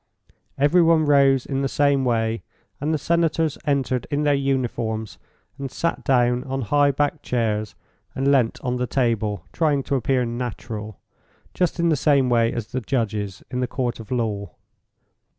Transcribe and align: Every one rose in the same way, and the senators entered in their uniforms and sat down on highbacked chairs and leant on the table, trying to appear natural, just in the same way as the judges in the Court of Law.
Every 0.57 0.81
one 0.81 1.05
rose 1.05 1.45
in 1.45 1.61
the 1.61 1.67
same 1.67 2.03
way, 2.05 2.41
and 2.79 2.91
the 2.91 2.97
senators 2.97 3.59
entered 3.65 4.07
in 4.09 4.23
their 4.23 4.33
uniforms 4.33 5.19
and 5.59 5.69
sat 5.69 6.03
down 6.03 6.43
on 6.45 6.63
highbacked 6.63 7.21
chairs 7.21 7.75
and 8.15 8.31
leant 8.31 8.59
on 8.63 8.77
the 8.77 8.87
table, 8.87 9.45
trying 9.53 9.83
to 9.83 9.95
appear 9.95 10.25
natural, 10.25 10.99
just 11.53 11.79
in 11.79 11.89
the 11.89 11.95
same 11.95 12.29
way 12.31 12.51
as 12.51 12.69
the 12.69 12.81
judges 12.81 13.43
in 13.51 13.59
the 13.59 13.67
Court 13.67 13.99
of 13.99 14.09
Law. 14.09 14.55